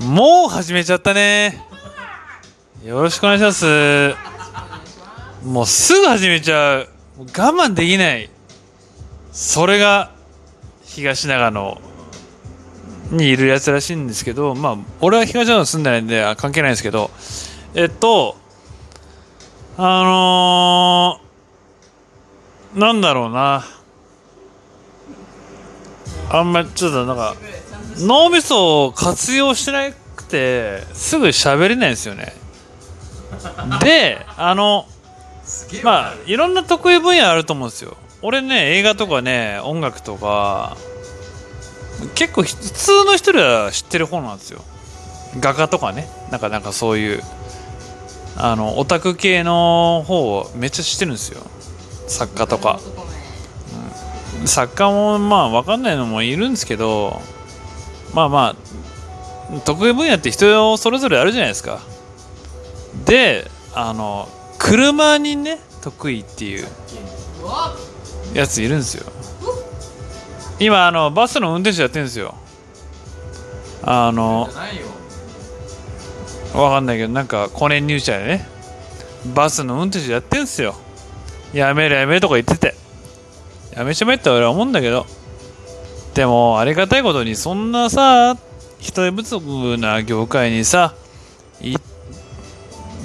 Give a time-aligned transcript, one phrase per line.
[0.00, 1.62] もう始めちゃったね。
[2.84, 4.14] よろしくお願いします。
[5.44, 6.88] もうすぐ始めちゃう。
[7.18, 8.30] 我慢できない。
[9.30, 10.10] それが
[10.84, 11.80] 東長野
[13.10, 17.10] にいるやつらしいんですけどまあ俺は東長野住んでないんで関係ないんですけど。
[17.74, 18.36] えっと
[19.76, 23.64] あのー、なんだろうな。
[26.30, 27.34] あんまちょっとなんか
[28.06, 32.32] 脳みそを活用してなくてすぐ喋れないんですよね。
[33.80, 34.86] であの
[35.82, 37.96] まあいろんな得意分野あると思うんですよ。
[38.22, 40.76] 俺ね映画とかね音楽とか
[42.14, 44.62] 結構普通の人は知ってる方なんですよ。
[45.38, 46.08] 画家とかね。
[46.30, 47.22] なんかなんかそういう
[48.36, 51.42] あのオタク系の方をめっちゃ知ってるんですよ。
[52.08, 52.80] 作家とか、
[54.40, 57.20] うん、作家もまあ分かんないのもいるんですけど
[58.14, 58.56] まあま
[59.52, 61.80] あ得意分野って人それぞれあるじゃないですか。
[63.04, 66.66] であの車にね得意っていう
[68.34, 69.10] やついるんですよ。
[70.58, 72.34] 今あのバスの運転手やってるんですよ。
[73.82, 74.48] あの
[76.54, 78.46] わかんないけどなんかコネ入社でね
[79.34, 80.74] バスの運転手やってんすよ。
[81.52, 82.74] やめるやめるとか言ってて。
[83.76, 85.06] やめちまえって俺は思うんだけど。
[86.14, 88.36] でもありがたいことにそんなさ
[88.78, 90.94] 人手不足な業界にさ
[91.60, 91.76] い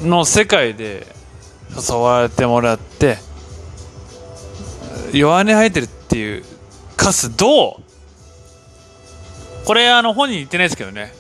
[0.04, 1.08] の世界で
[1.76, 3.18] 誘われてもらって
[5.14, 6.44] 弱音吐いてるっていう
[6.98, 7.82] カスどう？
[9.66, 11.14] これあの本人言ってないですけどね。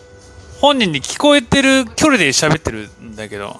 [0.61, 3.59] 本人に聞こえてる距離で喋ってるんだけど。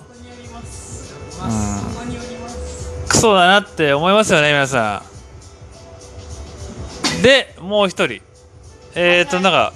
[1.43, 3.07] うん。
[3.07, 5.14] クソだなって思いますよね皆さん
[7.25, 8.21] でもう一人。
[8.93, 9.73] えっ、ー、となんか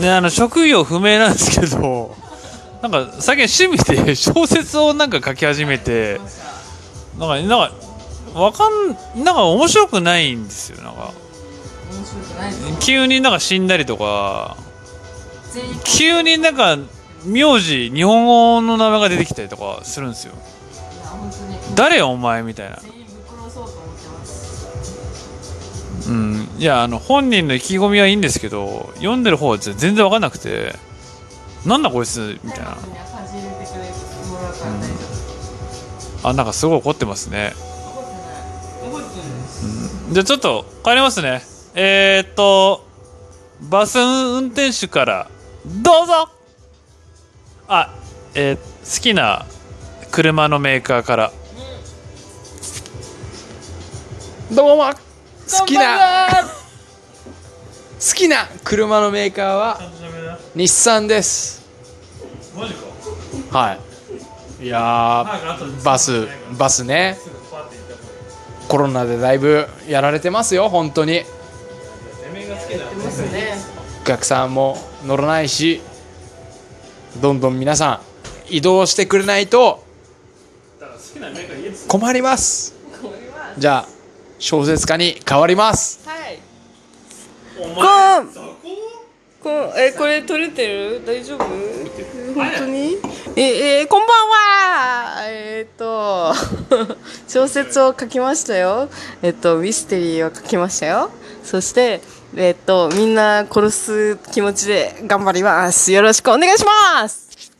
[0.00, 2.16] ねあの職業不明なんですけど
[2.80, 6.18] なんか最近趣味で小説をなんか書き始めて
[7.18, 7.72] なんかなんか
[8.40, 11.12] わかんなんか面白くないんですよなんか。
[12.80, 14.56] 急になんか死んだりとか。
[15.84, 16.78] 急になんか
[17.26, 20.32] 名字日本語の名前が出てきたりとかするんですよ。
[21.74, 22.78] 誰お前みたいな
[26.08, 26.48] うん。
[26.58, 30.74] いやあの本人の意気込みはいいんですけど読んでる方は全然分かんなくて
[31.64, 32.72] なんだこいつみたいな、う
[36.24, 37.52] ん、あなんかすごい怒ってますね、
[40.08, 41.42] うん、じゃあちょっと帰りますね。
[41.74, 42.86] えー、っと
[43.68, 45.28] バス運転手から
[45.66, 46.30] どうぞ。
[47.68, 47.94] あ
[48.34, 49.44] えー、好きな
[50.12, 51.32] 車のメーカーから。
[54.52, 55.05] どうも
[55.48, 56.28] 好きな
[57.98, 59.80] 好きな車のメーカーは
[60.54, 61.64] 日産です。
[62.56, 63.58] マジか。
[63.58, 63.78] は
[64.60, 64.64] い。
[64.64, 65.24] いや
[65.84, 66.26] バス
[66.58, 67.16] バスね。
[68.68, 71.22] コロナでだいぶやられてますよ本当に。
[74.02, 75.80] お客さんも乗らないし
[77.20, 78.00] どんどん皆さ
[78.50, 79.84] ん移動してくれないと
[81.86, 82.74] 困ります。
[83.58, 83.95] じゃあ
[84.38, 86.06] 小説家に変わります。
[86.08, 86.38] はい。
[87.56, 89.72] こん。
[89.78, 91.02] えこれ撮れてる？
[91.06, 91.44] 大丈夫？
[92.34, 92.98] 本当に？
[93.36, 95.28] ええー、こんばんは。
[95.28, 96.34] えっ、ー、と
[97.28, 98.88] 小説を書きましたよ。
[99.22, 101.10] えっ、ー、とミステリーを書きましたよ。
[101.44, 102.00] そして
[102.36, 105.92] えっと、みんな殺す気持ちで頑張ります。
[105.92, 107.52] よろしくお願いします。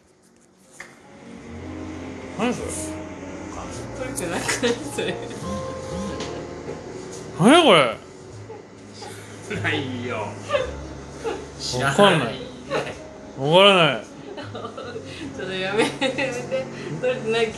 [2.37, 2.63] 何そ
[5.01, 5.15] れ
[7.39, 7.97] 何これ？
[9.63, 10.17] ないよ。
[11.83, 12.41] わかんない。
[13.39, 14.05] わからない。
[15.37, 16.65] ちょっとやめてやめて。
[17.01, 17.53] 撮れてない